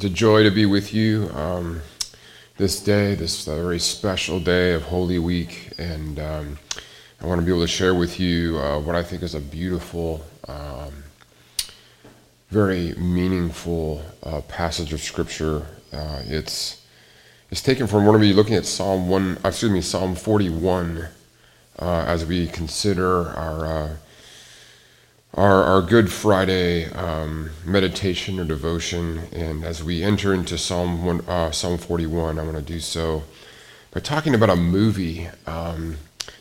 [0.00, 1.82] It's a joy to be with you um,
[2.56, 5.74] this day, this very special day of Holy Week.
[5.76, 6.58] And um,
[7.20, 9.40] I want to be able to share with you uh, what I think is a
[9.40, 11.04] beautiful, um,
[12.48, 15.66] very meaningful uh, passage of Scripture.
[15.92, 16.80] Uh, it's,
[17.50, 21.08] it's taken from, we're going to be looking at Psalm 1, excuse me, Psalm 41
[21.78, 23.96] uh, as we consider our uh,
[25.34, 29.20] our, our Good Friday um, meditation or devotion.
[29.32, 33.22] And as we enter into Psalm, one, uh, Psalm 41, I want to do so
[33.92, 35.96] by talking about a movie um,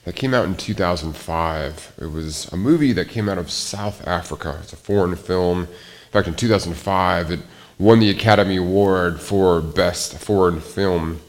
[0.05, 1.93] that came out in 2005.
[2.01, 4.57] It was a movie that came out of South Africa.
[4.63, 5.61] It's a foreign film.
[5.61, 7.39] In fact, in 2005, it
[7.77, 11.21] won the Academy Award for Best Foreign Film.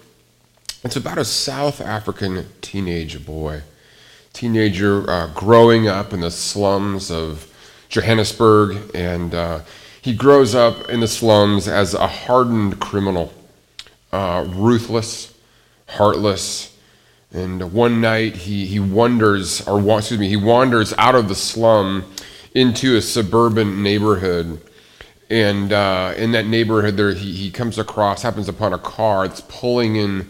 [0.83, 3.63] It's about a South African teenage boy,
[4.33, 7.50] teenager uh, growing up in the slums of
[7.91, 9.61] Johannesburg, and uh,
[10.01, 13.33] he grows up in the slums as a hardened criminal,
[14.13, 15.35] uh, ruthless,
[15.87, 16.77] heartless.
[17.33, 22.05] And one night he, he wanders, or excuse me, he wanders out of the slum
[22.55, 24.61] into a suburban neighborhood.
[25.29, 29.43] And uh, in that neighborhood, there he, he comes across, happens upon a car that's
[29.43, 30.29] pulling in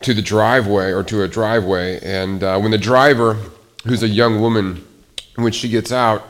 [0.00, 2.00] to the driveway or to a driveway.
[2.02, 3.36] And uh, when the driver,
[3.84, 4.86] who's a young woman,
[5.36, 6.26] when she gets out,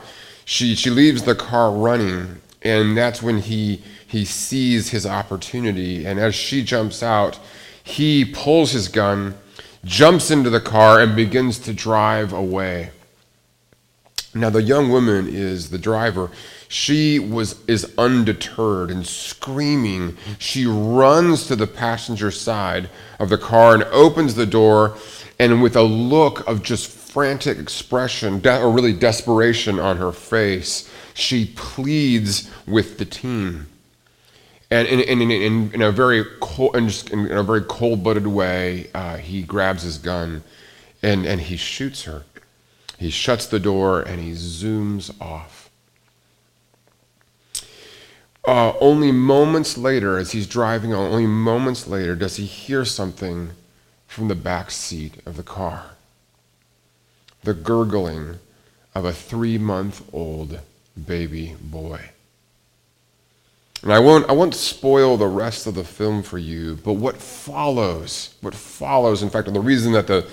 [0.51, 6.19] she she leaves the car running and that's when he he sees his opportunity and
[6.19, 7.39] as she jumps out
[7.83, 9.33] he pulls his gun
[9.83, 12.91] jumps into the car and begins to drive away.
[14.33, 16.31] Now the young woman is the driver.
[16.67, 20.17] She was is undeterred and screaming.
[20.37, 24.97] She runs to the passenger side of the car and opens the door
[25.39, 30.89] and with a look of just frantic expression, de- or really desperation on her face,
[31.13, 33.67] she pleads with the team.
[34.69, 39.17] And in, in, in, in a very cold, in, in a very cold-blooded way, uh,
[39.17, 40.41] he grabs his gun
[41.03, 42.23] and, and he shoots her.
[42.97, 45.69] He shuts the door and he zooms off.
[48.47, 53.49] Uh, only moments later, as he's driving only moments later, does he hear something
[54.07, 55.91] from the back seat of the car
[57.43, 58.39] the gurgling
[58.93, 60.59] of a three month old
[61.05, 62.09] baby boy.
[63.83, 67.17] And I won't, I won't spoil the rest of the film for you, but what
[67.17, 70.29] follows, what follows, in fact, the reason that the,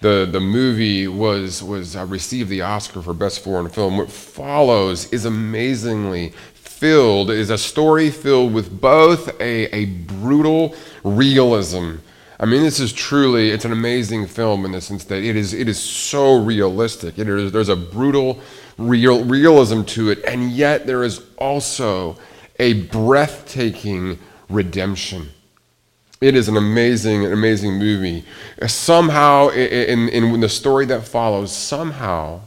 [0.00, 5.12] the, the movie was, was uh, received the Oscar for Best Foreign Film, what follows
[5.12, 11.96] is amazingly filled, is a story filled with both a, a brutal realism
[12.40, 15.52] I mean, this is truly, it's an amazing film in the sense that it is,
[15.52, 17.18] it is so realistic.
[17.18, 18.40] It is, there's a brutal
[18.76, 22.16] real, realism to it, and yet there is also
[22.60, 24.18] a breathtaking
[24.48, 25.30] redemption.
[26.20, 28.24] It is an amazing, an amazing movie.
[28.66, 32.40] Somehow, in, in, in the story that follows, somehow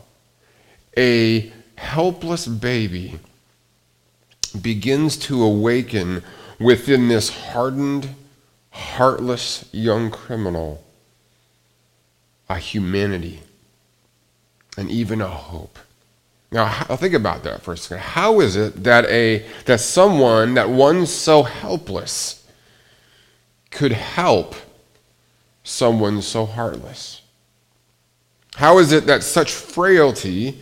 [0.97, 3.19] a helpless baby
[4.61, 6.23] begins to awaken
[6.59, 8.09] within this hardened,
[8.71, 10.83] heartless young criminal
[12.51, 13.39] a humanity
[14.77, 15.79] and even a hope.
[16.51, 17.99] Now, think about that for a second.
[17.99, 22.45] How is it that a that someone that one so helpless
[23.69, 24.55] could help
[25.63, 27.21] someone so heartless?
[28.55, 30.59] How is it that such frailty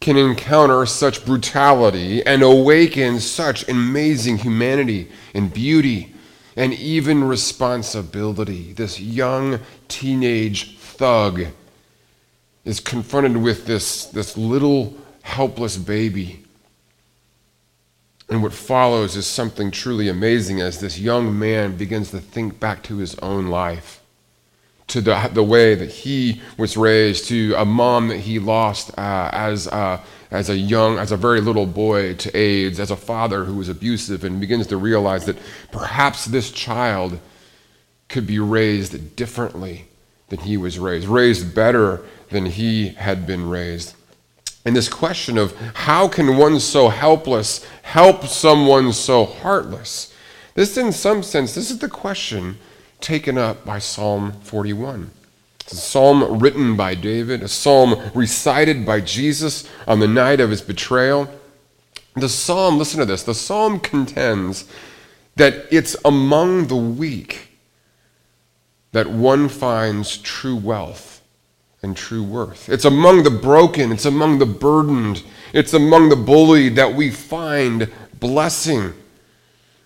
[0.00, 6.15] can encounter such brutality and awaken such amazing humanity and beauty
[6.56, 8.72] and even responsibility.
[8.72, 11.46] This young teenage thug
[12.64, 16.42] is confronted with this, this little helpless baby.
[18.28, 22.82] And what follows is something truly amazing as this young man begins to think back
[22.84, 23.95] to his own life,
[24.88, 29.30] to the, the way that he was raised, to a mom that he lost uh,
[29.32, 29.66] as
[30.30, 33.68] as a young, as a very little boy to AIDS, as a father who was
[33.68, 35.38] abusive, and begins to realize that
[35.70, 37.18] perhaps this child
[38.08, 39.86] could be raised differently
[40.28, 43.94] than he was raised, raised better than he had been raised.
[44.64, 50.12] And this question of how can one so helpless help someone so heartless?
[50.54, 52.58] This, in some sense, this is the question
[53.00, 55.10] taken up by Psalm 41.
[55.60, 60.50] It's a psalm written by David, a psalm recited by Jesus on the night of
[60.50, 61.28] his betrayal.
[62.14, 64.70] The psalm, listen to this, the psalm contends
[65.34, 67.48] that it's among the weak
[68.92, 71.20] that one finds true wealth
[71.82, 72.68] and true worth.
[72.68, 75.22] It's among the broken, it's among the burdened,
[75.52, 78.94] it's among the bullied that we find blessing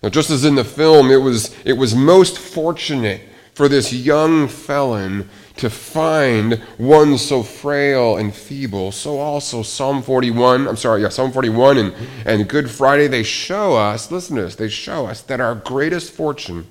[0.01, 3.21] Now, just as in the film, it was, it was most fortunate
[3.53, 8.91] for this young felon to find one so frail and feeble.
[8.91, 11.93] So also Psalm 41, I'm sorry, yeah, Psalm 41 and,
[12.25, 16.13] and Good Friday, they show us, listen to this, they show us that our greatest
[16.13, 16.67] fortune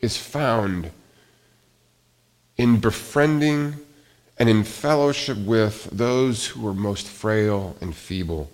[0.00, 0.90] is found
[2.56, 3.76] in befriending
[4.38, 8.50] and in fellowship with those who are most frail and feeble,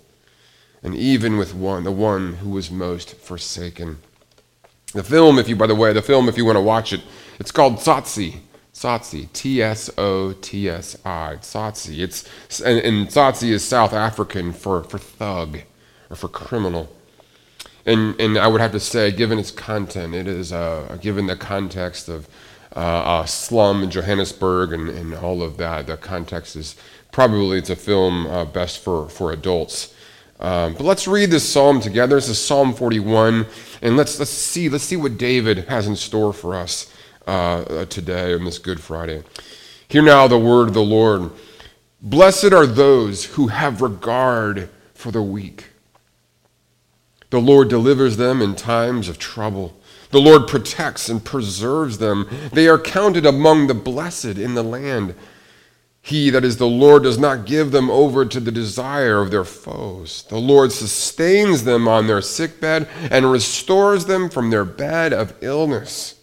[0.85, 3.97] and even with one, the one who was most forsaken.
[4.93, 7.01] The film, if you, by the way, the film, if you want to watch it,
[7.39, 8.41] it's called Tsotsi.
[8.71, 12.03] Tsotsi, T S O T S I, Tsotsi.
[12.03, 12.29] It's
[12.61, 15.61] and, and is South African for, for thug
[16.11, 16.95] or for criminal.
[17.87, 21.35] And and I would have to say, given its content, it is uh, given the
[21.35, 22.27] context of
[22.75, 25.87] uh, a slum in Johannesburg and, and all of that.
[25.87, 26.75] The context is
[27.11, 29.94] probably it's a film uh, best for for adults.
[30.39, 32.15] Um, but let's read this psalm together.
[32.15, 33.45] This is Psalm 41,
[33.81, 36.91] and let's let's see let's see what David has in store for us
[37.25, 39.23] uh, today on this Good Friday.
[39.87, 41.31] Hear now the word of the Lord.
[42.01, 45.67] Blessed are those who have regard for the weak.
[47.29, 49.75] The Lord delivers them in times of trouble.
[50.11, 52.27] The Lord protects and preserves them.
[52.51, 55.15] They are counted among the blessed in the land.
[56.05, 59.43] He, that is the Lord, does not give them over to the desire of their
[59.43, 60.23] foes.
[60.29, 66.13] The Lord sustains them on their sickbed and restores them from their bed of illness.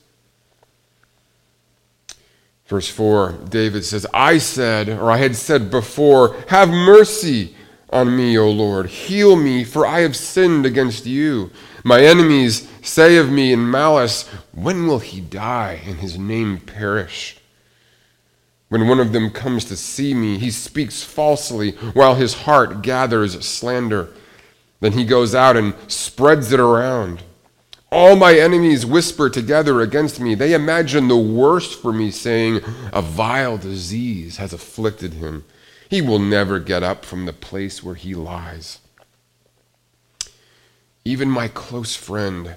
[2.66, 7.56] Verse 4, David says, I said, or I had said before, Have mercy
[7.90, 8.86] on me, O Lord.
[8.86, 11.50] Heal me, for I have sinned against you.
[11.82, 17.41] My enemies say of me in malice, When will he die and his name perish?
[18.72, 23.38] When one of them comes to see me, he speaks falsely while his heart gathers
[23.46, 24.08] slander.
[24.80, 27.22] Then he goes out and spreads it around.
[27.90, 30.34] All my enemies whisper together against me.
[30.34, 32.62] They imagine the worst for me, saying,
[32.94, 35.44] A vile disease has afflicted him.
[35.90, 38.78] He will never get up from the place where he lies.
[41.04, 42.56] Even my close friend,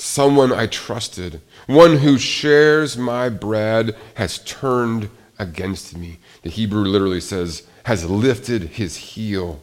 [0.00, 6.18] someone I trusted, one who shares my bread, has turned against me.
[6.42, 9.60] The Hebrew literally says, has lifted his heel.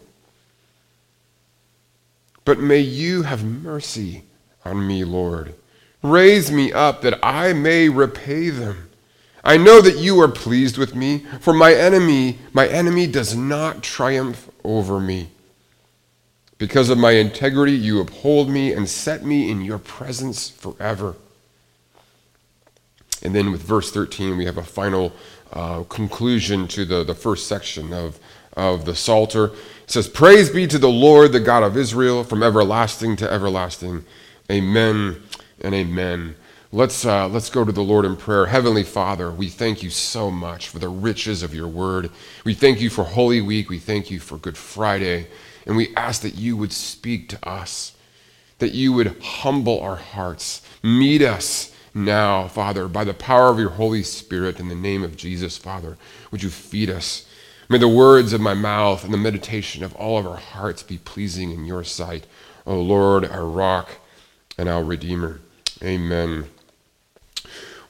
[2.43, 4.23] But may you have mercy
[4.63, 5.55] on me, Lord.
[6.03, 8.89] Raise me up that I may repay them.
[9.43, 13.83] I know that you are pleased with me, for my enemy, my enemy does not
[13.83, 15.29] triumph over me.
[16.57, 21.15] Because of my integrity, you uphold me and set me in your presence forever.
[23.21, 25.11] And then with verse 13, we have a final
[25.51, 28.19] uh, conclusion to the, the first section of,
[28.53, 29.45] of the Psalter.
[29.83, 34.05] It says, Praise be to the Lord, the God of Israel, from everlasting to everlasting.
[34.49, 35.21] Amen
[35.61, 36.35] and amen.
[36.71, 38.45] Let's, uh, let's go to the Lord in prayer.
[38.45, 42.11] Heavenly Father, we thank you so much for the riches of your word.
[42.43, 43.69] We thank you for Holy Week.
[43.69, 45.27] We thank you for Good Friday.
[45.65, 47.95] And we ask that you would speak to us,
[48.59, 50.61] that you would humble our hearts.
[50.83, 55.17] Meet us now, Father, by the power of your Holy Spirit in the name of
[55.17, 55.97] Jesus, Father.
[56.31, 57.25] Would you feed us?
[57.67, 60.97] May the words of my mouth and the meditation of all of our hearts be
[60.99, 62.27] pleasing in your sight.
[62.67, 63.89] O Lord, our rock
[64.57, 65.39] and our Redeemer.
[65.81, 66.45] Amen.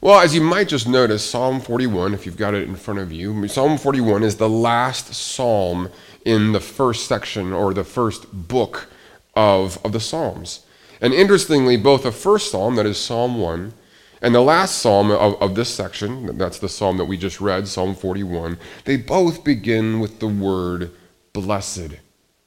[0.02, 3.12] Well, as you might just notice, Psalm 41, if you've got it in front of
[3.12, 5.90] you, Psalm 41 is the last psalm
[6.26, 8.90] in the first section or the first book
[9.36, 10.66] of, of the Psalms.
[11.00, 13.74] And interestingly, both the first psalm, that is Psalm 1,
[14.22, 17.68] and the last psalm of, of this section, that's the psalm that we just read,
[17.68, 20.92] Psalm 41, they both begin with the word
[21.34, 21.92] blessed.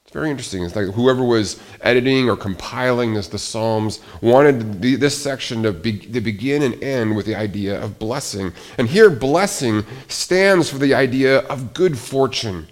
[0.09, 0.63] It's very interesting.
[0.63, 5.71] It's like whoever was editing or compiling this, the Psalms wanted the, this section to,
[5.71, 8.51] be, to begin and end with the idea of blessing.
[8.79, 12.67] And here, blessing stands for the idea of good fortune.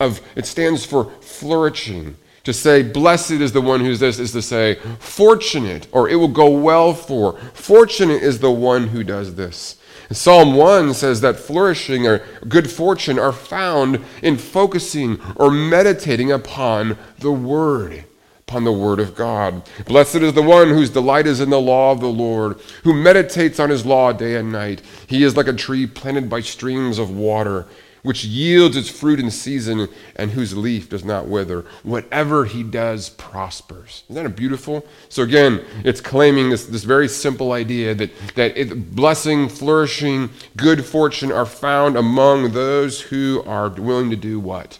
[0.00, 2.16] Of it stands for flourishing.
[2.44, 6.28] To say blessed is the one who's this is to say fortunate or it will
[6.28, 7.38] go well for.
[7.52, 9.76] Fortunate is the one who does this.
[10.10, 16.96] Psalm 1 says that flourishing or good fortune are found in focusing or meditating upon
[17.18, 18.04] the Word,
[18.38, 19.68] upon the Word of God.
[19.84, 23.60] Blessed is the one whose delight is in the law of the Lord, who meditates
[23.60, 24.80] on his law day and night.
[25.06, 27.66] He is like a tree planted by streams of water
[28.08, 29.86] which yields its fruit in season
[30.16, 31.66] and whose leaf does not wither.
[31.82, 34.02] Whatever he does prospers.
[34.08, 34.86] Isn't that beautiful?
[35.10, 40.86] So again, it's claiming this, this very simple idea that, that it, blessing, flourishing, good
[40.86, 44.78] fortune are found among those who are willing to do what?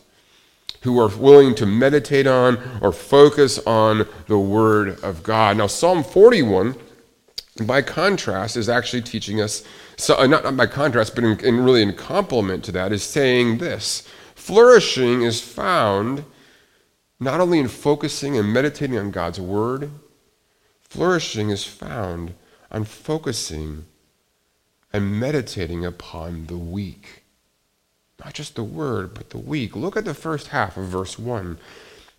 [0.82, 5.56] who are willing to meditate on or focus on the Word of God.
[5.56, 6.76] Now, Psalm 41,
[7.62, 9.64] by contrast, is actually teaching us,
[9.98, 13.02] so, uh, not, not by contrast, but in, in really in complement to that, is
[13.02, 16.24] saying this flourishing is found
[17.20, 19.90] not only in focusing and meditating on God's Word,
[20.80, 22.34] flourishing is found
[22.70, 23.86] on focusing
[24.92, 27.24] and meditating upon the weak.
[28.24, 29.76] Not just the word, but the weak.
[29.76, 31.58] Look at the first half of verse 1.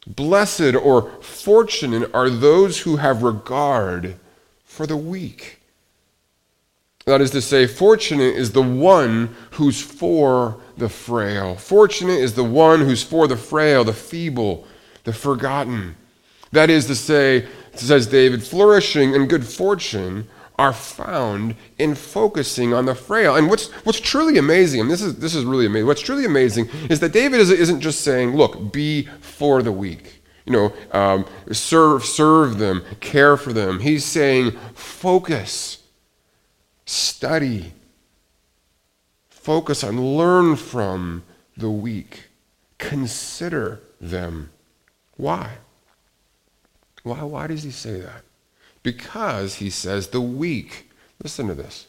[0.07, 4.15] Blessed or fortunate are those who have regard
[4.63, 5.58] for the weak.
[7.09, 11.55] That is to say, fortunate is the one who's for the frail.
[11.55, 14.67] Fortunate is the one who's for the frail, the feeble,
[15.05, 15.95] the forgotten.
[16.51, 20.27] That is to say, says David, flourishing and good fortune
[20.59, 23.35] are found in focusing on the frail.
[23.35, 26.69] And what's, what's truly amazing, and this is, this is really amazing, what's truly amazing
[26.91, 30.21] is that David is, isn't just saying, look, be for the weak.
[30.45, 33.79] You know, um, serve, serve them, care for them.
[33.79, 35.78] He's saying, focus,
[36.89, 37.71] study,
[39.29, 41.23] focus on, learn from
[41.55, 42.29] the weak,
[42.77, 44.49] consider them.
[45.15, 45.57] Why?
[47.03, 48.23] Why, why does he say that?
[48.81, 50.89] Because, he says, the weak,
[51.21, 51.87] listen to this,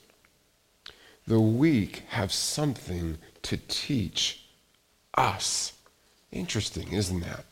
[1.26, 4.44] the weak have something to teach
[5.14, 5.72] us.
[6.32, 7.44] Interesting, isn't that?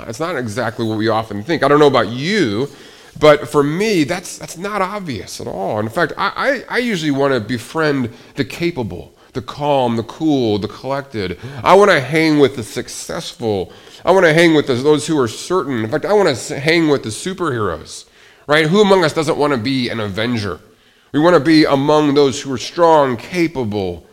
[0.00, 1.62] It's not exactly what we often think.
[1.62, 2.68] I don't know about you,
[3.18, 5.78] but for me, that's, that's not obvious at all.
[5.78, 10.58] In fact, I, I, I usually want to befriend the capable, the calm, the cool,
[10.58, 11.38] the collected.
[11.62, 13.72] I want to hang with the successful.
[14.04, 15.84] I want to hang with those who are certain.
[15.84, 18.06] In fact, I want to hang with the superheroes
[18.46, 18.66] right?
[18.66, 20.60] Who among us doesn't want to be an avenger?
[21.12, 24.06] We want to be among those who are strong, capable.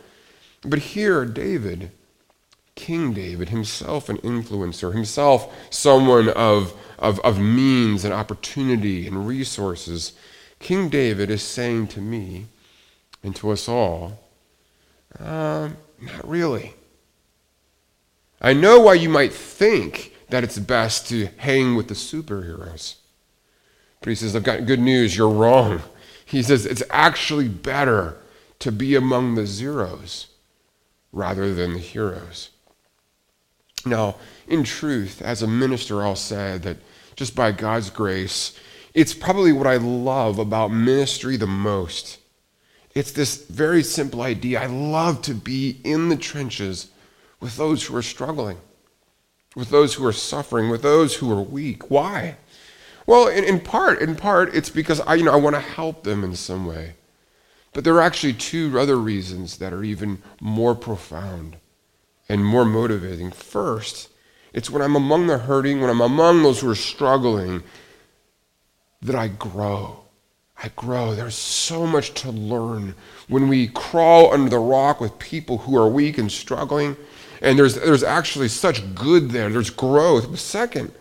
[0.62, 1.90] But here, David,
[2.74, 10.14] King David, himself an influencer, himself someone of, of, of means and opportunity and resources,
[10.58, 12.46] King David is saying to me
[13.22, 14.18] and to us all,
[15.20, 15.68] uh,
[16.00, 16.74] not really.
[18.40, 22.96] I know why you might think that it's best to hang with the superheroes.
[24.00, 25.82] But he says, I've got good news, you're wrong.
[26.24, 28.16] He says, it's actually better
[28.60, 30.28] to be among the zeros
[31.12, 32.48] rather than the heroes.
[33.84, 34.16] Now,
[34.48, 36.78] in truth, as a minister, I'll say that
[37.16, 38.58] just by God's grace,
[38.94, 42.18] it's probably what I love about ministry the most.
[42.94, 44.62] It's this very simple idea.
[44.62, 46.90] I love to be in the trenches
[47.40, 48.58] with those who are struggling,
[49.56, 51.90] with those who are suffering, with those who are weak.
[51.90, 52.36] Why?
[53.06, 56.04] Well, in, in part, in part, it's because I, you know, I want to help
[56.04, 56.94] them in some way.
[57.72, 61.56] But there are actually two other reasons that are even more profound
[62.28, 63.32] and more motivating.
[63.32, 64.08] First,
[64.54, 67.62] it's when I'm among the hurting, when I'm among those who are struggling,
[69.02, 70.04] that I grow.
[70.62, 71.14] I grow.
[71.14, 72.94] There's so much to learn
[73.28, 76.96] when we crawl under the rock with people who are weak and struggling.
[77.42, 79.50] And there's, there's actually such good there.
[79.50, 80.30] There's growth.
[80.30, 80.92] But second,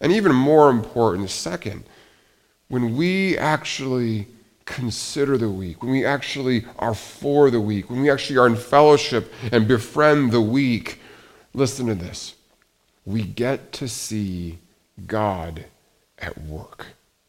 [0.00, 1.84] and even more important, second,
[2.68, 4.28] when we actually
[4.66, 8.56] consider the weak, when we actually are for the weak, when we actually are in
[8.56, 11.00] fellowship and befriend the weak,
[11.54, 12.34] listen to this.
[13.04, 14.58] We get to see
[15.06, 15.64] God
[16.18, 16.86] at work.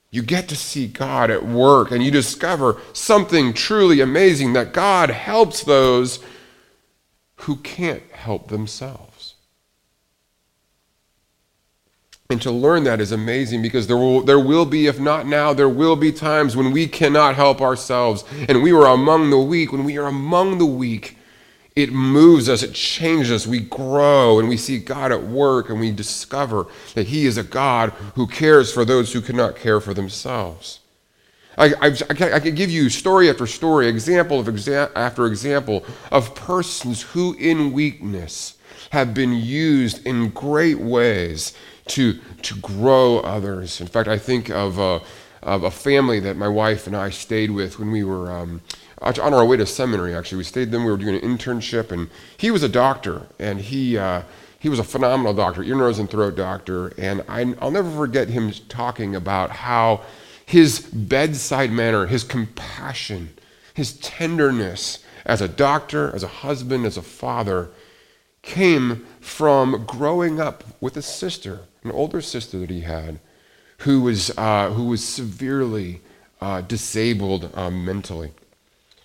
[0.10, 5.10] You get to see God at work and you discover something truly amazing that God
[5.10, 6.20] helps those
[7.36, 9.36] who can't help themselves.
[12.30, 15.54] And to learn that is amazing because there will, there will be, if not now,
[15.54, 18.24] there will be times when we cannot help ourselves.
[18.48, 19.74] And we are among the weak.
[19.74, 21.18] When we are among the weak,
[21.76, 23.48] it moves us, it changes us.
[23.48, 27.44] We grow and we see God at work and we discover that He is a
[27.44, 30.80] God who cares for those who cannot care for themselves.
[31.58, 36.34] I, I, I could give you story after story, example of exa- after example of
[36.34, 38.58] persons who, in weakness,
[38.92, 41.54] have been used in great ways
[41.88, 43.82] to, to grow others.
[43.82, 45.00] In fact, I think of, uh,
[45.44, 48.62] of a family that my wife and I stayed with when we were um,
[49.02, 50.40] on our way to seminary, actually.
[50.40, 53.98] We stayed them, we were doing an internship, and he was a doctor, and he,
[53.98, 54.24] uh,
[54.60, 56.94] he was a phenomenal doctor, ear, nose, and throat doctor.
[56.98, 60.02] And I, I'll never forget him talking about how
[60.46, 63.30] his bedside manner, his compassion,
[63.74, 67.70] his tenderness as a doctor, as a husband, as a father,
[68.42, 73.20] came from growing up with a sister an older sister that he had
[73.80, 76.02] who was, uh, who was severely
[76.40, 78.32] uh, disabled um, mentally.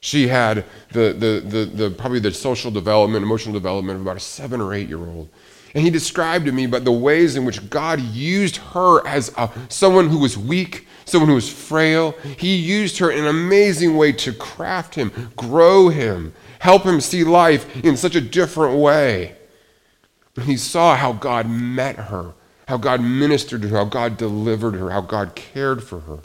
[0.07, 4.21] She had the, the, the, the, probably the social development, emotional development of about a
[4.21, 5.29] seven or eight year old.
[5.75, 9.51] And he described to me about the ways in which God used her as a,
[9.69, 12.13] someone who was weak, someone who was frail.
[12.39, 17.25] He used her in an amazing way to craft him, grow him, help him see
[17.25, 19.35] life in such a different way.
[20.37, 22.33] And he saw how God met her,
[22.69, 26.21] how God ministered to her, how God delivered her, how God cared for her.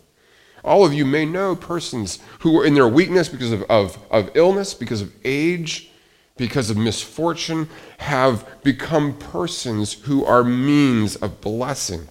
[0.64, 4.30] All of you may know persons who were in their weakness because of, of, of
[4.36, 5.92] illness, because of age,
[6.38, 7.68] because of misfortune,
[8.00, 12.08] have become persons who are means of blessing.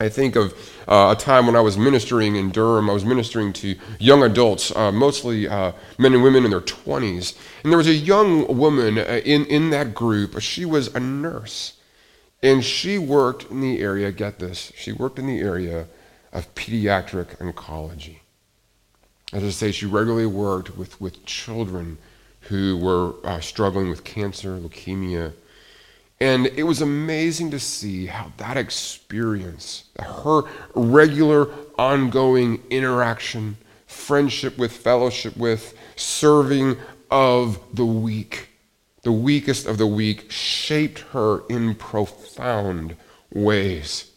[0.00, 0.52] I think of
[0.88, 2.90] uh, a time when I was ministering in Durham.
[2.90, 7.36] I was ministering to young adults, uh, mostly uh, men and women in their 20s.
[7.62, 10.40] And there was a young woman uh, in, in that group.
[10.40, 11.74] She was a nurse.
[12.42, 15.86] And she worked in the area, get this, she worked in the area
[16.32, 18.18] of pediatric oncology.
[19.32, 21.98] As I say, she regularly worked with, with children
[22.42, 25.32] who were uh, struggling with cancer, leukemia.
[26.20, 30.42] And it was amazing to see how that experience, her
[30.74, 31.48] regular,
[31.78, 36.76] ongoing interaction, friendship with, fellowship with, serving
[37.10, 38.48] of the weak,
[39.02, 42.96] the weakest of the weak, shaped her in profound
[43.32, 44.11] ways.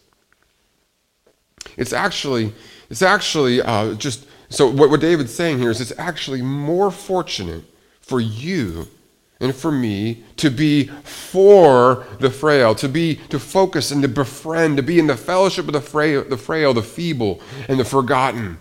[1.76, 2.52] It's actually,
[2.90, 7.64] it's actually uh, just, so what, what David's saying here is it's actually more fortunate
[8.00, 8.88] for you
[9.40, 14.76] and for me to be for the frail, to be to focus and to befriend,
[14.78, 18.58] to be in the fellowship of the frail, the frail, the feeble, and the forgotten.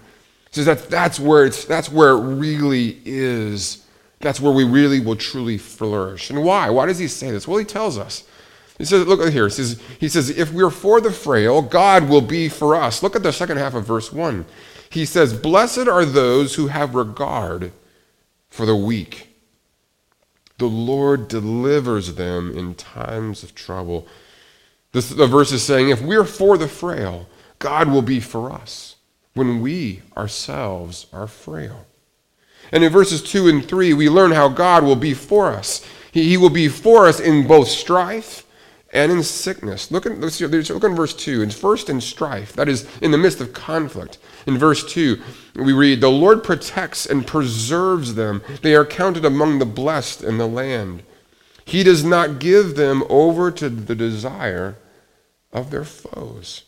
[0.51, 3.85] Says that that's where it's that's where it really is.
[4.19, 6.29] That's where we really will truly flourish.
[6.29, 6.69] And why?
[6.69, 7.47] Why does he say this?
[7.47, 8.23] Well, he tells us.
[8.77, 9.45] He says, look here.
[9.45, 13.01] He says, he says, if we're for the frail, God will be for us.
[13.01, 14.45] Look at the second half of verse 1.
[14.89, 17.71] He says, Blessed are those who have regard
[18.49, 19.29] for the weak.
[20.57, 24.07] The Lord delivers them in times of trouble.
[24.93, 27.27] This, the verse is saying, if we're for the frail,
[27.59, 28.95] God will be for us
[29.33, 31.85] when we ourselves are frail.
[32.71, 35.85] And in verses 2 and 3, we learn how God will be for us.
[36.11, 38.44] He, he will be for us in both strife
[38.95, 39.91] and in sickness.
[39.91, 41.43] Look at, let's, look at verse 2.
[41.43, 44.17] It's first in strife, that is, in the midst of conflict.
[44.47, 45.21] In verse 2,
[45.55, 48.41] we read, The Lord protects and preserves them.
[48.61, 51.03] They are counted among the blessed in the land.
[51.65, 54.77] He does not give them over to the desire
[55.51, 56.63] of their foes.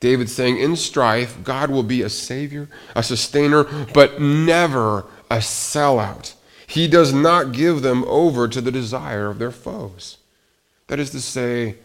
[0.00, 6.34] David saying, In strife, God will be a savior, a sustainer, but never a sellout.
[6.66, 10.18] He does not give them over to the desire of their foes.
[10.88, 11.76] That is to say,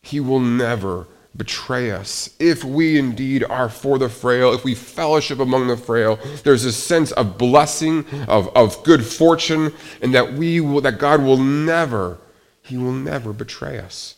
[0.00, 1.06] he will never
[1.36, 2.30] betray us.
[2.38, 6.72] If we indeed are for the frail, if we fellowship among the frail, there's a
[6.72, 12.18] sense of blessing, of, of good fortune, and that we will, that God will never,
[12.62, 14.16] he will never betray us.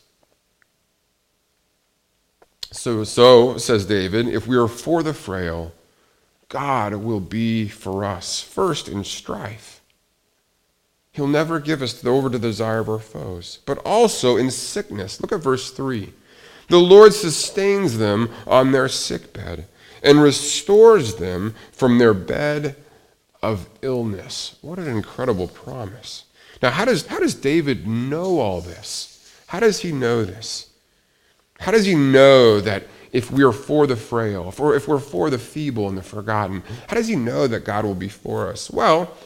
[2.72, 5.72] So, so, says David, if we are for the frail,
[6.48, 9.80] God will be for us, first in strife.
[11.14, 15.20] He'll never give us over to the desire of our foes, but also in sickness.
[15.20, 16.12] Look at verse 3.
[16.68, 19.66] The Lord sustains them on their sickbed
[20.02, 22.74] and restores them from their bed
[23.42, 24.56] of illness.
[24.60, 26.24] What an incredible promise.
[26.60, 29.32] Now, how does, how does David know all this?
[29.46, 30.68] How does he know this?
[31.60, 34.98] How does he know that if we are for the frail, if we're, if we're
[34.98, 38.50] for the feeble and the forgotten, how does he know that God will be for
[38.50, 38.68] us?
[38.68, 39.16] Well,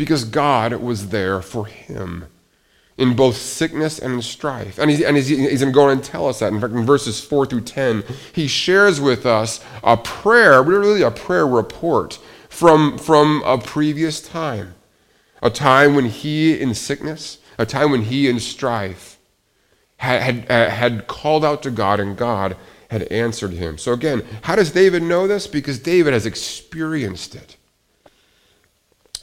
[0.00, 2.24] because God was there for him
[2.96, 4.78] in both sickness and in strife.
[4.78, 6.54] And he's, and he's, he's going to go and tell us that.
[6.54, 11.10] In fact, in verses 4 through 10, he shares with us a prayer, really a
[11.10, 14.74] prayer report from, from a previous time.
[15.42, 19.18] A time when he, in sickness, a time when he, in strife,
[19.98, 22.56] had, had, had called out to God and God
[22.88, 23.76] had answered him.
[23.76, 25.46] So, again, how does David know this?
[25.46, 27.58] Because David has experienced it.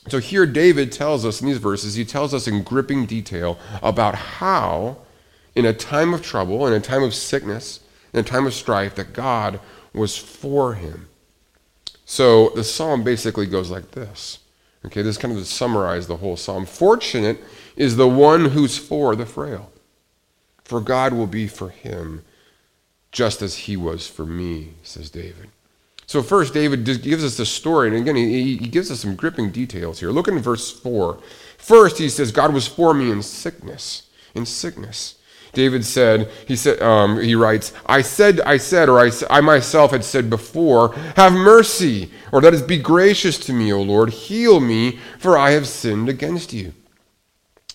[0.09, 4.15] So here David tells us in these verses, he tells us in gripping detail about
[4.15, 4.97] how,
[5.55, 7.81] in a time of trouble, in a time of sickness,
[8.13, 9.59] in a time of strife, that God
[9.93, 11.09] was for him.
[12.05, 14.39] So the psalm basically goes like this.
[14.85, 16.65] Okay, this kind of to summarize the whole psalm.
[16.65, 17.43] Fortunate
[17.75, 19.71] is the one who's for the frail,
[20.63, 22.23] for God will be for him
[23.11, 25.49] just as he was for me, says David.
[26.07, 29.51] So, first, David gives us the story, and again, he, he gives us some gripping
[29.51, 30.09] details here.
[30.09, 31.19] Look in verse 4.
[31.57, 34.03] First, he says, God was for me in sickness.
[34.33, 35.15] In sickness.
[35.51, 39.91] David said, he said, um, he writes, I said, I said, or I, I myself
[39.91, 44.61] had said before, have mercy, or that is, be gracious to me, O Lord, heal
[44.61, 46.73] me, for I have sinned against you.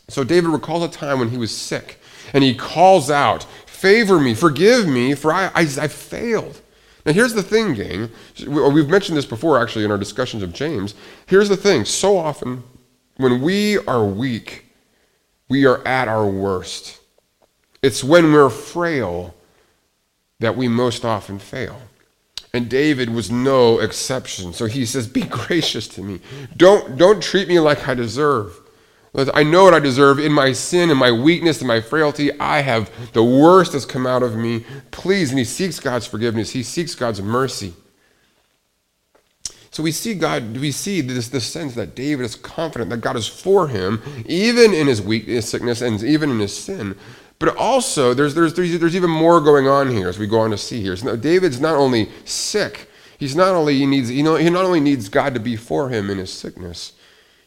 [0.08, 2.00] So David recalls a time when he was sick,
[2.32, 6.60] and he calls out, Favor me, forgive me, for I, I, I failed.
[7.04, 8.10] Now, here's the thing, gang.
[8.46, 10.94] We've mentioned this before, actually, in our discussions of James.
[11.26, 12.62] Here's the thing so often,
[13.16, 14.66] when we are weak,
[15.48, 17.00] we are at our worst.
[17.82, 19.34] It's when we're frail
[20.38, 21.80] that we most often fail.
[22.54, 24.52] And David was no exception.
[24.52, 26.20] So he says, Be gracious to me.
[26.56, 28.62] Don't, don't treat me like I deserve.
[29.14, 32.33] I know what I deserve in my sin and my weakness and my frailty.
[32.40, 34.64] I have the worst has come out of me.
[34.90, 35.31] Please.
[35.31, 37.75] And he seeks God's forgiveness, he seeks God's mercy.
[39.70, 43.16] So we see God, we see this, this sense that David is confident that God
[43.16, 46.94] is for him, even in his weakness, sickness, and even in his sin.
[47.38, 50.51] But also, there's, there's, there's, there's even more going on here as we go on
[50.51, 50.94] to see here.
[50.94, 54.79] So David's not only sick, he's not only, he, needs, you know, he not only
[54.79, 56.92] needs God to be for him in his sickness,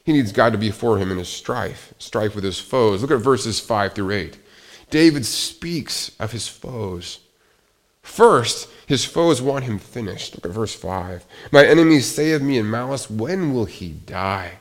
[0.05, 3.01] he needs God to be for him in his strife, strife with his foes.
[3.01, 4.37] Look at verses 5 through 8.
[4.91, 7.19] David speaks of his foes.
[8.03, 10.35] First, his foes want him finished.
[10.35, 11.25] Look at verse 5.
[11.51, 14.59] My enemies say of me in malice, When will he die?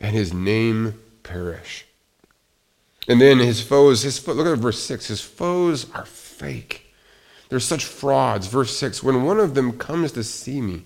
[0.00, 1.86] And his name perish.
[3.06, 5.06] And then his foes, his look at verse 6.
[5.06, 6.92] His foes are fake.
[7.48, 8.48] They're such frauds.
[8.48, 10.84] Verse 6 When one of them comes to see me,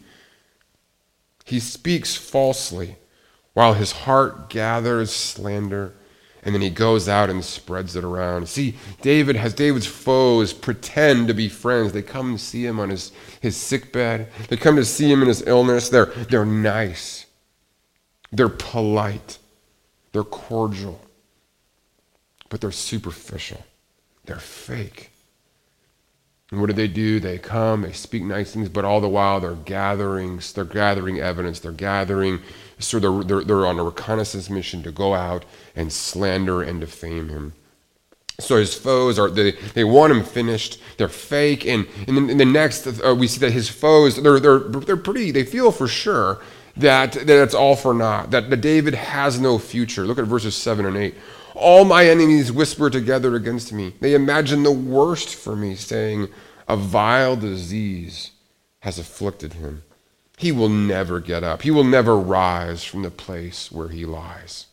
[1.45, 2.97] he speaks falsely,
[3.57, 5.95] while his heart gathers slander,
[6.43, 8.49] and then he goes out and spreads it around.
[8.49, 11.93] See, David has David's foes pretend to be friends.
[11.93, 15.23] They come to see him on his, his sick bed, they come to see him
[15.23, 15.89] in his illness.
[15.89, 17.25] They're, they're nice,
[18.31, 19.39] they're polite,
[20.13, 21.01] they're cordial
[22.49, 23.65] but they're superficial.
[24.25, 25.11] They're fake.
[26.51, 27.19] And what do they do?
[27.19, 31.59] They come, they speak nice things, but all the while they're gathering, they're gathering evidence,
[31.59, 32.41] they're gathering,
[32.79, 37.29] so they're, they're, they're on a reconnaissance mission to go out and slander and defame
[37.29, 37.55] him.
[38.39, 40.79] So his foes are they, they want him finished.
[40.99, 44.39] They're fake, and, and then in the next uh, we see that his foes they're
[44.39, 45.31] they're they're pretty.
[45.31, 46.43] They feel for sure
[46.77, 48.33] that that it's all for naught.
[48.33, 50.05] That, that David has no future.
[50.05, 51.15] Look at verses seven and eight.
[51.55, 53.95] All my enemies whisper together against me.
[54.01, 56.29] They imagine the worst for me, saying,
[56.69, 58.33] A vile disease
[58.81, 59.83] has afflicted him.
[60.37, 64.67] He will never get up, he will never rise from the place where he lies.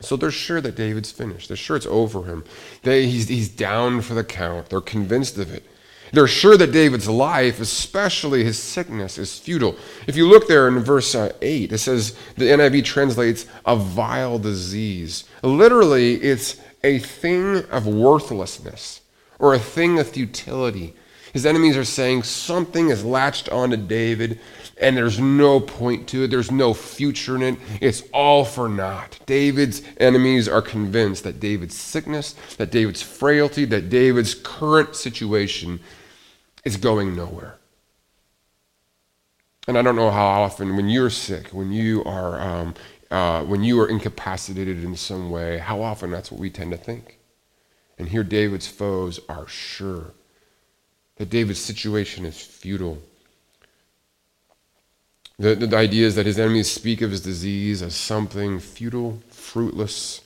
[0.00, 1.48] So they're sure that David's finished.
[1.48, 2.44] They're sure it's over him.
[2.82, 4.68] They, he's, he's down for the count.
[4.68, 5.64] They're convinced of it.
[6.12, 9.76] They're sure that David's life, especially his sickness, is futile.
[10.06, 14.38] If you look there in verse uh, 8, it says, the NIV translates a vile
[14.38, 15.24] disease.
[15.42, 19.00] Literally, it's a thing of worthlessness
[19.38, 20.94] or a thing of futility.
[21.32, 24.38] His enemies are saying something is latched onto David
[24.80, 26.28] and there's no point to it.
[26.28, 27.58] There's no future in it.
[27.80, 29.20] It's all for naught.
[29.26, 35.80] David's enemies are convinced that David's sickness, that David's frailty, that David's current situation
[36.64, 37.58] is going nowhere.
[39.68, 42.74] And I don't know how often, when you're sick, when you are, um,
[43.12, 46.76] uh, when you are incapacitated in some way, how often that's what we tend to
[46.76, 47.20] think.
[47.96, 50.14] And here, David's foes are sure
[51.22, 52.98] that David's situation is futile.
[55.38, 60.22] The, the idea is that his enemies speak of his disease as something futile, fruitless,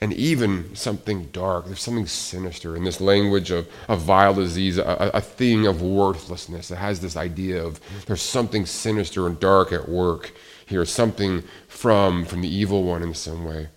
[0.00, 1.66] and even something dark.
[1.66, 6.70] There's something sinister in this language of a vile disease, a, a thing of worthlessness.
[6.70, 10.32] It has this idea of there's something sinister and dark at work
[10.64, 13.68] here, something from, from the evil one in some way.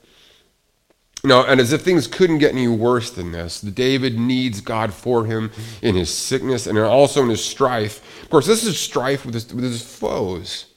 [1.27, 5.25] Now, and as if things couldn't get any worse than this, David needs God for
[5.25, 8.23] him in his sickness and also in his strife.
[8.23, 10.67] Of course, this is strife with his, with his foes.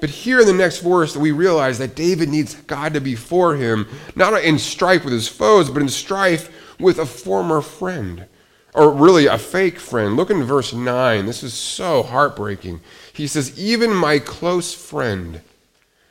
[0.00, 3.54] But here in the next verse, we realize that David needs God to be for
[3.54, 3.86] him,
[4.16, 8.26] not in strife with his foes, but in strife with a former friend,
[8.74, 10.16] or really a fake friend.
[10.16, 11.24] Look in verse 9.
[11.24, 12.80] This is so heartbreaking.
[13.12, 15.40] He says, Even my close friend,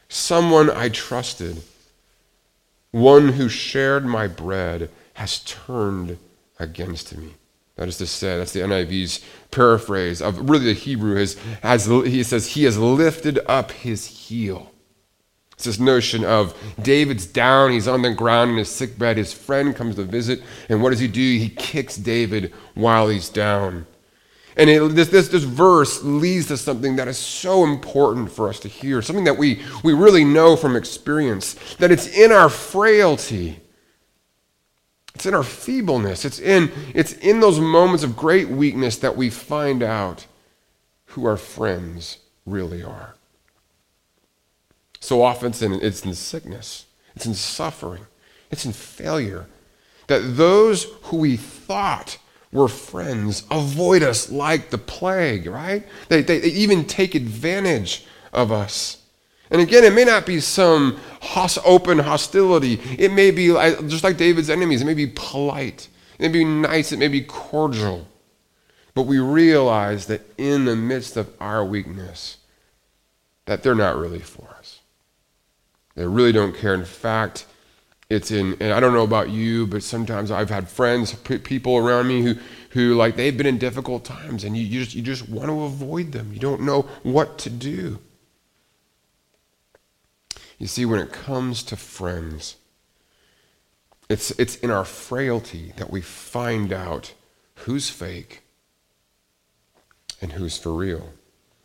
[0.07, 1.63] someone I trusted,
[2.91, 6.17] one who shared my bread, has turned
[6.59, 7.35] against me.
[7.75, 12.23] That is to say, that's the NIV's paraphrase of really the Hebrew is, has, he
[12.23, 14.71] says, he has lifted up his heel.
[15.53, 19.33] It's this notion of David's down, he's on the ground in his sick bed, his
[19.33, 21.19] friend comes to visit, and what does he do?
[21.19, 23.87] He kicks David while he's down.
[24.57, 28.59] And it, this, this, this verse leads to something that is so important for us
[28.61, 33.61] to hear, something that we, we really know from experience, that it's in our frailty
[35.17, 36.25] it's in our feebleness.
[36.25, 40.27] It's in, it's in those moments of great weakness that we find out
[41.05, 43.15] who our friends really are.
[44.99, 46.85] So often it's in, it's in sickness.
[47.15, 48.05] it's in suffering,
[48.51, 49.47] it's in failure.
[50.05, 52.19] That those who we thought
[52.51, 55.85] were friends avoid us like the plague, right?
[56.09, 59.03] They, they, they even take advantage of us.
[59.49, 60.99] And again, it may not be some
[61.63, 62.79] open hostility.
[62.97, 63.47] It may be
[63.87, 64.81] just like David's enemies.
[64.81, 65.87] It may be polite.
[66.19, 66.91] It may be nice.
[66.91, 68.07] It may be cordial.
[68.93, 72.37] But we realize that in the midst of our weakness,
[73.45, 74.79] that they're not really for us.
[75.95, 76.73] They really don't care.
[76.73, 77.45] In fact,
[78.09, 81.77] it's in, and I don't know about you, but sometimes I've had friends, p- people
[81.77, 82.35] around me who,
[82.69, 85.63] who like they've been in difficult times, and you, you just you just want to
[85.63, 86.31] avoid them.
[86.33, 87.99] You don't know what to do.
[90.57, 92.55] You see, when it comes to friends,
[94.09, 97.13] it's it's in our frailty that we find out
[97.55, 98.41] who's fake
[100.21, 101.11] and who's for real.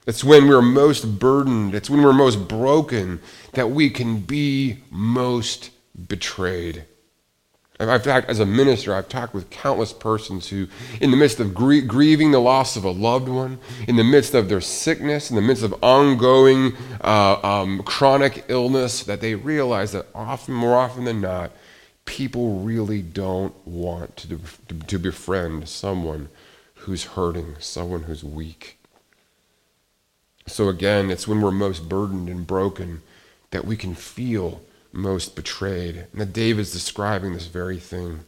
[0.07, 3.21] It's when we're most burdened, it's when we're most broken
[3.53, 5.71] that we can be most
[6.09, 6.85] betrayed.
[7.81, 10.69] In fact, as a minister, I've talked with countless persons who,
[11.01, 14.35] in the midst of grie- grieving the loss of a loved one, in the midst
[14.35, 19.93] of their sickness, in the midst of ongoing uh, um, chronic illness, that they realize
[19.93, 21.51] that often, more often than not,
[22.05, 26.29] people really don't want to, to, to befriend someone
[26.75, 28.79] who's hurting, someone who's weak.
[30.47, 33.03] So again, it's when we're most burdened and broken
[33.51, 34.61] that we can feel
[34.93, 36.07] most betrayed.
[36.13, 38.21] And that David's describing this very thing.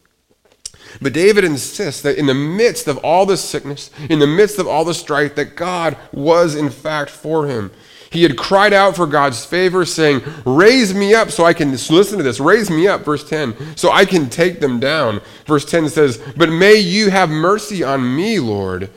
[1.00, 4.66] But David insists that in the midst of all this sickness, in the midst of
[4.66, 7.70] all the strife, that God was in fact for him.
[8.10, 12.16] He had cried out for God's favor, saying, Raise me up so I can, listen
[12.18, 15.20] to this, raise me up, verse 10, so I can take them down.
[15.46, 18.90] Verse 10 says, But may you have mercy on me, Lord.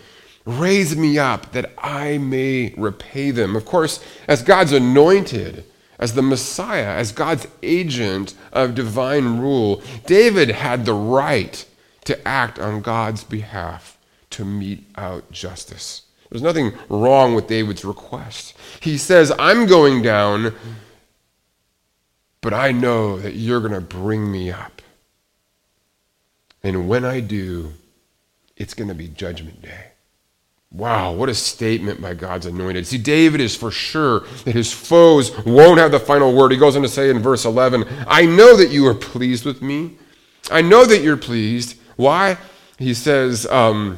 [0.45, 3.55] Raise me up that I may repay them.
[3.55, 5.65] Of course, as God's anointed,
[5.99, 11.65] as the Messiah, as God's agent of divine rule, David had the right
[12.05, 13.97] to act on God's behalf
[14.31, 16.03] to mete out justice.
[16.29, 18.55] There's nothing wrong with David's request.
[18.81, 20.53] He says, I'm going down,
[22.41, 24.81] but I know that you're going to bring me up.
[26.63, 27.73] And when I do,
[28.57, 29.91] it's going to be judgment day.
[30.71, 32.85] Wow, what a statement by God's anointed.
[32.85, 36.51] See, David is for sure that his foes won't have the final word.
[36.51, 39.61] He goes on to say in verse 11, I know that you are pleased with
[39.61, 39.97] me.
[40.51, 41.77] I know that you're pleased.
[41.95, 42.37] Why?
[42.77, 43.97] He says, um,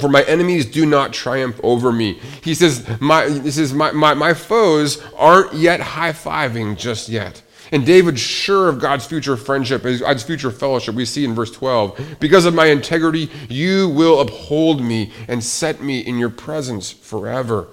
[0.00, 2.14] for my enemies do not triumph over me.
[2.42, 7.42] He says, my, he says my, my, my foes aren't yet high fiving just yet.
[7.72, 12.18] And David's sure of God's future friendship, God's future fellowship, we see in verse 12.
[12.20, 17.66] Because of my integrity, you will uphold me and set me in your presence forever.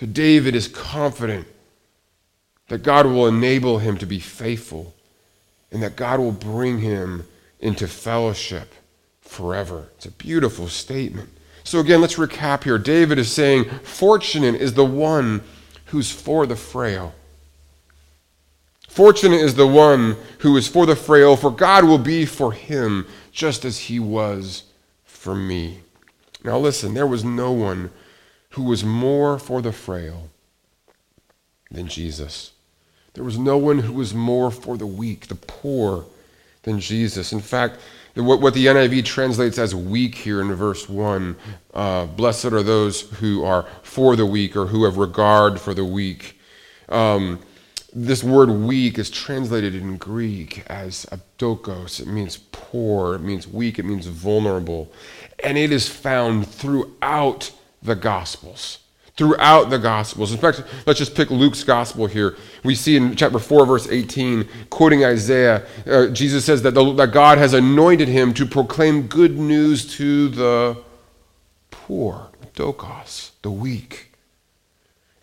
[0.00, 1.46] So David is confident
[2.68, 4.92] that God will enable him to be faithful
[5.70, 7.26] and that God will bring him
[7.60, 8.74] into fellowship
[9.20, 9.88] forever.
[9.96, 11.30] It's a beautiful statement.
[11.64, 12.78] So, again, let's recap here.
[12.78, 15.42] David is saying, Fortunate is the one
[15.86, 17.12] who's for the frail.
[18.96, 23.06] Fortunate is the one who is for the frail, for God will be for him
[23.30, 24.62] just as he was
[25.04, 25.80] for me.
[26.42, 27.90] Now listen, there was no one
[28.52, 30.30] who was more for the frail
[31.70, 32.52] than Jesus.
[33.12, 36.06] There was no one who was more for the weak, the poor,
[36.62, 37.34] than Jesus.
[37.34, 37.78] In fact,
[38.14, 41.36] what, the NIV translates as weak here in verse 1
[41.74, 45.84] uh, blessed are those who are for the weak or who have regard for the
[45.84, 46.40] weak.
[46.88, 47.40] Um,
[47.98, 51.98] this word weak is translated in Greek as ptochos.
[51.98, 54.92] It means poor, it means weak, it means vulnerable.
[55.42, 57.50] And it is found throughout
[57.82, 58.80] the Gospels.
[59.16, 60.30] Throughout the Gospels.
[60.30, 62.36] In fact, let's just pick Luke's Gospel here.
[62.64, 67.12] We see in chapter 4, verse 18, quoting Isaiah, uh, Jesus says that, the, that
[67.12, 70.76] God has anointed him to proclaim good news to the
[71.70, 74.12] poor, ptochos, the weak.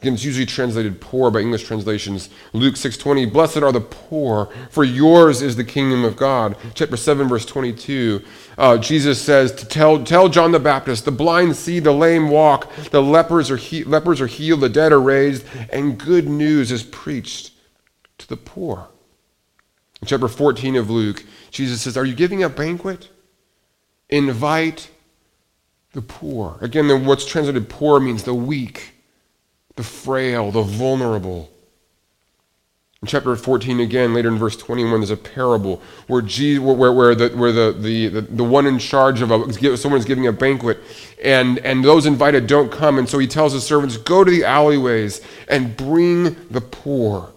[0.03, 2.27] Again, it's usually translated poor by English translations.
[2.51, 7.29] Luke 6:20, "Blessed are the poor, for yours is the kingdom of God." Chapter 7,
[7.29, 8.21] verse 22,
[8.57, 12.69] uh, Jesus says to tell, tell John the Baptist, "The blind see, the lame walk,
[12.91, 16.83] the lepers are, he- lepers are healed, the dead are raised, and good news is
[16.83, 17.51] preached
[18.17, 18.89] to the poor."
[20.01, 23.07] In chapter 14 of Luke, Jesus says, "Are you giving a banquet?
[24.09, 24.89] Invite
[25.93, 28.92] the poor." Again, what's translated poor means the weak
[29.75, 31.49] the frail, the vulnerable.
[33.01, 37.13] In chapter 14, again, later in verse 21, there's a parable where, Jesus, where, where,
[37.13, 40.79] the, where the, the, the, the one in charge of a, someone's giving a banquet,
[41.21, 42.97] and, and those invited don't come.
[42.97, 47.33] And so he tells his servants, Go to the alleyways and bring the poor.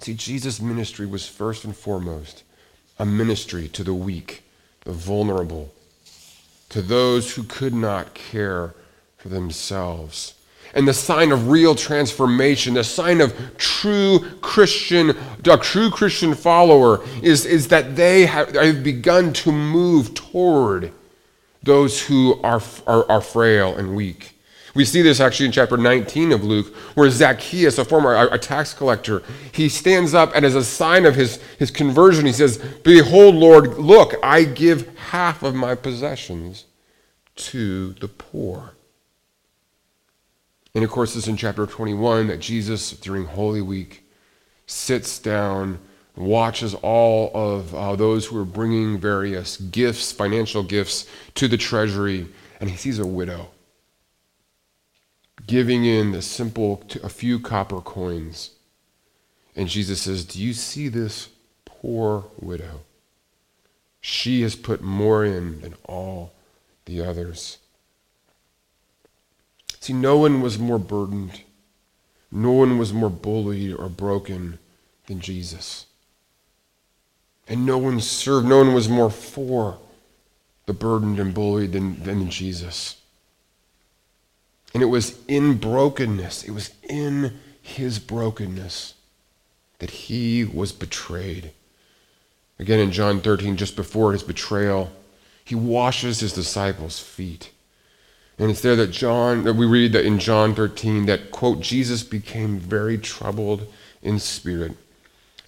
[0.00, 2.42] See, Jesus' ministry was first and foremost
[2.98, 4.42] a ministry to the weak,
[4.84, 5.72] the vulnerable,
[6.68, 8.74] to those who could not care
[9.16, 10.34] for themselves.
[10.76, 17.02] And the sign of real transformation, the sign of true Christian, a true Christian follower,
[17.22, 20.92] is, is that they have, have begun to move toward
[21.62, 24.36] those who are, are, are frail and weak.
[24.74, 28.74] We see this actually in chapter 19 of Luke, where Zacchaeus, a former a tax
[28.74, 33.34] collector, he stands up and as a sign of his, his conversion, he says, Behold,
[33.34, 36.66] Lord, look, I give half of my possessions
[37.36, 38.75] to the poor.
[40.76, 44.04] And of course, it's in chapter 21 that Jesus, during Holy Week,
[44.66, 45.80] sits down,
[46.14, 52.28] watches all of uh, those who are bringing various gifts, financial gifts, to the treasury,
[52.60, 53.48] and he sees a widow
[55.46, 58.50] giving in the simple, a few copper coins.
[59.54, 61.28] And Jesus says, Do you see this
[61.64, 62.80] poor widow?
[64.00, 66.32] She has put more in than all
[66.84, 67.58] the others.
[69.86, 71.42] See, no one was more burdened,
[72.32, 74.58] no one was more bullied or broken
[75.06, 75.86] than Jesus.
[77.46, 79.78] And no one served, no one was more for
[80.64, 83.00] the burdened and bullied than, than Jesus.
[84.74, 88.94] And it was in brokenness, it was in his brokenness
[89.78, 91.52] that he was betrayed.
[92.58, 94.90] Again, in John 13, just before his betrayal,
[95.44, 97.52] he washes his disciples' feet.
[98.38, 102.02] And it's there that John, that we read that in John 13, that, quote, Jesus
[102.02, 103.66] became very troubled
[104.02, 104.76] in spirit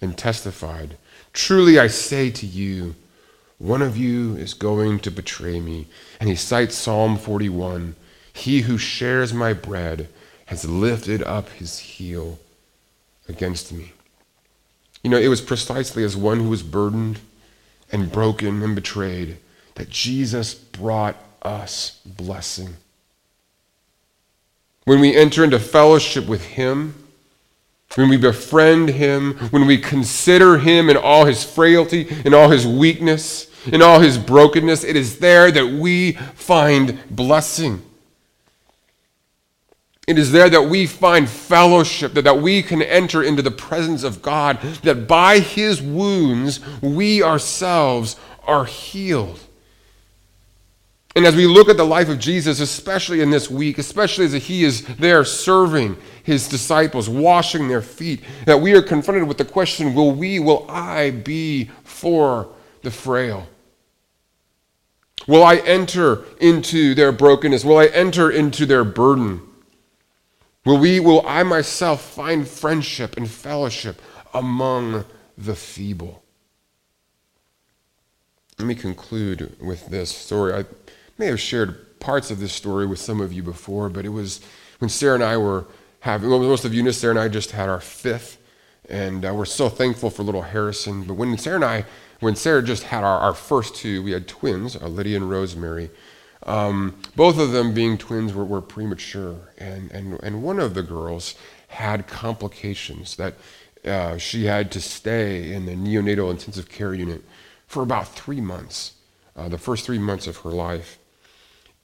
[0.01, 0.97] and testified,
[1.33, 2.95] Truly I say to you,
[3.59, 5.87] one of you is going to betray me.
[6.19, 7.95] And he cites Psalm 41
[8.39, 10.07] he who shares my bread
[10.45, 12.39] has lifted up his heel
[13.27, 13.91] against me.
[15.03, 17.19] You know, it was precisely as one who was burdened
[17.91, 19.37] and broken and betrayed
[19.75, 22.75] that Jesus brought us blessing.
[24.85, 26.95] When we enter into fellowship with him,
[27.95, 32.65] when we befriend him, when we consider him in all his frailty, in all his
[32.65, 37.81] weakness, in all his brokenness, it is there that we find blessing.
[40.07, 44.03] It is there that we find fellowship, that, that we can enter into the presence
[44.03, 48.15] of God, that by his wounds we ourselves
[48.47, 49.39] are healed.
[51.15, 54.33] And as we look at the life of Jesus, especially in this week, especially as
[54.33, 59.45] he is there serving his disciples, washing their feet, that we are confronted with the
[59.45, 62.49] question will we, will I be for
[62.83, 63.47] the frail?
[65.27, 67.65] Will I enter into their brokenness?
[67.65, 69.41] Will I enter into their burden?
[70.65, 74.01] Will, we, will I myself find friendship and fellowship
[74.33, 75.05] among
[75.37, 76.23] the feeble?
[78.57, 80.53] Let me conclude with this story.
[80.53, 80.65] I
[81.19, 84.39] may have shared parts of this story with some of you before, but it was
[84.79, 85.65] when Sarah and I were
[85.99, 88.37] having, well, most of you know Sarah and I just had our fifth,
[88.87, 91.03] and uh, we're so thankful for little Harrison.
[91.03, 91.85] But when Sarah and I,
[92.21, 95.89] when Sarah just had our, our first two, we had twins, uh, Lydia and Rosemary.
[96.43, 100.83] Um, both of them being twins were, were premature, and, and, and one of the
[100.83, 101.35] girls
[101.67, 103.35] had complications that
[103.85, 107.23] uh, she had to stay in the neonatal intensive care unit
[107.67, 108.93] for about three months,
[109.35, 110.97] uh, the first three months of her life.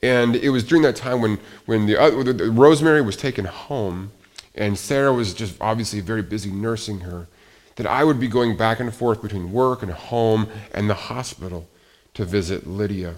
[0.02, 1.96] And it was during that time when, when the,
[2.36, 4.12] the, Rosemary was taken home,
[4.54, 7.28] and Sarah was just obviously very busy nursing her,
[7.76, 11.68] that I would be going back and forth between work and home and the hospital
[12.14, 13.16] to visit Lydia.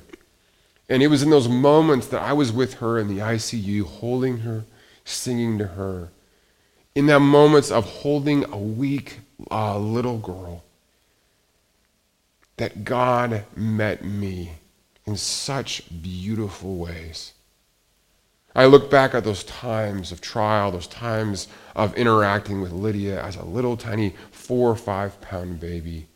[0.90, 4.40] And it was in those moments that I was with her in the ICU, holding
[4.40, 4.64] her,
[5.04, 6.10] singing to her.
[6.96, 9.20] In that moments of holding a weak
[9.52, 10.64] uh, little girl,
[12.56, 14.54] that God met me
[15.08, 17.34] in such beautiful ways.
[18.54, 23.36] I look back at those times of trial, those times of interacting with Lydia as
[23.36, 26.08] a little tiny four or five pound baby,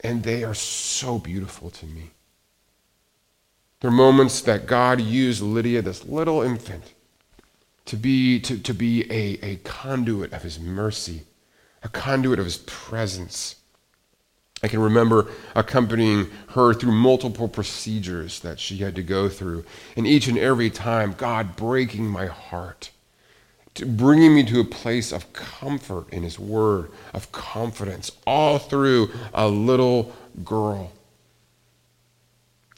[0.00, 2.10] and they are so beautiful to me.
[3.80, 6.92] There are moments that God used Lydia, this little infant,
[7.86, 11.22] to be, to, to be a, a conduit of his mercy,
[11.82, 13.56] a conduit of his presence.
[14.62, 19.64] I can remember accompanying her through multiple procedures that she had to go through.
[19.96, 22.90] And each and every time, God breaking my heart,
[23.86, 29.48] bringing me to a place of comfort in His Word, of confidence, all through a
[29.48, 30.92] little girl.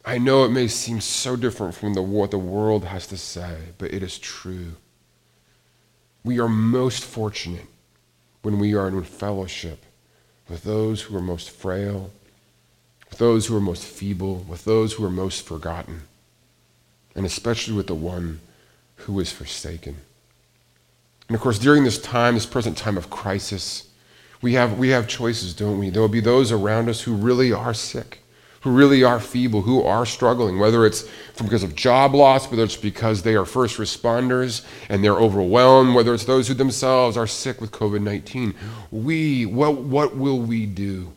[0.05, 3.57] I know it may seem so different from the, what the world has to say,
[3.79, 4.75] but it is true.
[6.25, 7.67] We are most fortunate
[8.43, 9.85] when we are in fellowship
[10.53, 12.11] with those who are most frail,
[13.09, 16.03] with those who are most feeble, with those who are most forgotten,
[17.15, 18.39] and especially with the one
[18.97, 19.97] who is forsaken.
[21.27, 23.89] And of course, during this time, this present time of crisis,
[24.43, 25.89] we have, we have choices, don't we?
[25.89, 28.23] There will be those around us who really are sick
[28.63, 31.09] who really are feeble, who are struggling, whether it's
[31.43, 36.15] because of job loss, whether it's because they are first responders and they're overwhelmed, whether
[36.15, 38.55] it's those who themselves are sick with COVID 19.
[38.91, 41.13] We, what, what will we do?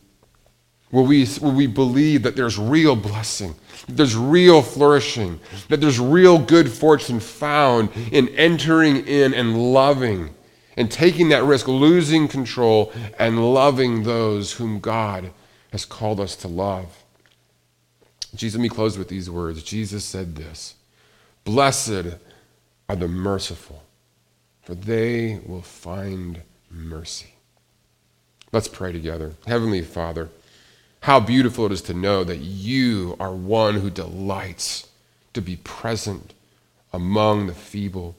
[0.90, 3.54] Will we, will we believe that there's real blessing,
[3.86, 5.38] that there's real flourishing,
[5.68, 10.34] that there's real good fortune found in entering in and loving
[10.76, 15.30] and taking that risk, losing control and loving those whom God
[15.70, 17.04] has called us to love?
[18.36, 19.62] Jesus, let me close with these words.
[19.62, 20.74] Jesus said this
[21.44, 22.16] Blessed
[22.88, 23.82] are the merciful,
[24.62, 27.34] for they will find mercy.
[28.52, 29.32] Let's pray together.
[29.46, 30.28] Heavenly Father,
[31.00, 34.88] how beautiful it is to know that you are one who delights
[35.34, 36.32] to be present
[36.92, 38.16] among the feeble.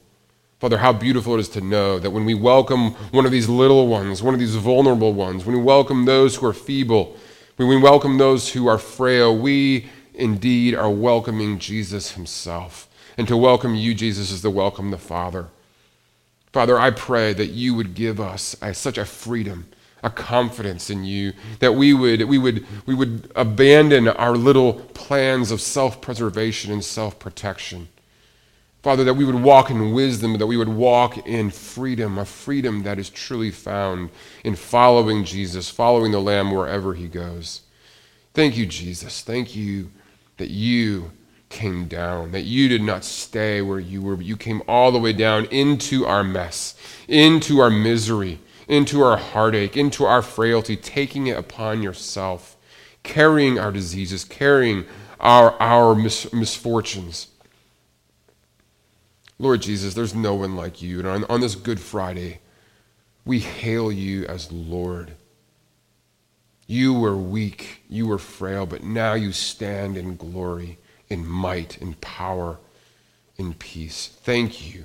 [0.58, 3.86] Father, how beautiful it is to know that when we welcome one of these little
[3.86, 7.16] ones, one of these vulnerable ones, when we welcome those who are feeble,
[7.56, 9.88] when we welcome those who are frail, we
[10.18, 12.88] indeed are welcoming Jesus himself.
[13.16, 15.48] And to welcome you, Jesus, is to welcome the Father.
[16.52, 19.68] Father, I pray that you would give us a, such a freedom,
[20.02, 25.50] a confidence in you, that we would, we would, we would abandon our little plans
[25.50, 27.88] of self preservation and self protection.
[28.82, 32.84] Father, that we would walk in wisdom, that we would walk in freedom, a freedom
[32.84, 34.10] that is truly found
[34.44, 37.62] in following Jesus, following the Lamb wherever he goes.
[38.34, 39.20] Thank you, Jesus.
[39.22, 39.90] Thank you
[40.38, 41.12] that you
[41.48, 44.98] came down, that you did not stay where you were, but you came all the
[44.98, 46.74] way down into our mess,
[47.06, 52.56] into our misery, into our heartache, into our frailty, taking it upon yourself,
[53.02, 54.84] carrying our diseases, carrying
[55.20, 57.28] our, our mis- misfortunes.
[59.38, 60.98] Lord Jesus, there's no one like you.
[60.98, 62.40] And on, on this Good Friday,
[63.24, 65.12] we hail you as Lord.
[66.70, 71.94] You were weak, you were frail, but now you stand in glory, in might, in
[71.94, 72.58] power,
[73.38, 74.06] in peace.
[74.22, 74.84] Thank you.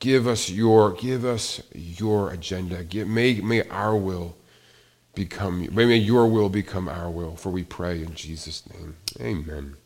[0.00, 2.82] Give us your, give us your agenda.
[2.82, 4.36] Give, may, may our will
[5.14, 8.96] become, may your will become our will, for we pray in Jesus' name.
[9.20, 9.76] Amen.